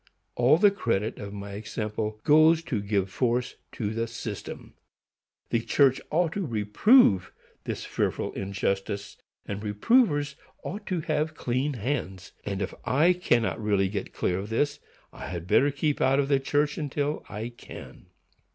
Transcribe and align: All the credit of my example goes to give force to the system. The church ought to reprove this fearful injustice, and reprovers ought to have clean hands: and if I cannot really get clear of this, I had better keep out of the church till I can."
All 0.33 0.57
the 0.57 0.71
credit 0.71 1.19
of 1.19 1.31
my 1.31 1.51
example 1.51 2.19
goes 2.23 2.63
to 2.63 2.81
give 2.81 3.11
force 3.11 3.57
to 3.73 3.91
the 3.93 4.07
system. 4.07 4.73
The 5.51 5.59
church 5.59 6.01
ought 6.09 6.31
to 6.31 6.43
reprove 6.43 7.31
this 7.65 7.85
fearful 7.85 8.33
injustice, 8.33 9.17
and 9.45 9.61
reprovers 9.61 10.37
ought 10.63 10.87
to 10.87 11.01
have 11.01 11.35
clean 11.35 11.73
hands: 11.73 12.31
and 12.43 12.63
if 12.63 12.73
I 12.83 13.13
cannot 13.13 13.61
really 13.63 13.89
get 13.89 14.11
clear 14.11 14.39
of 14.39 14.49
this, 14.49 14.79
I 15.13 15.27
had 15.27 15.45
better 15.45 15.69
keep 15.69 16.01
out 16.01 16.19
of 16.19 16.29
the 16.29 16.39
church 16.39 16.79
till 16.89 17.23
I 17.29 17.49
can." 17.55 18.07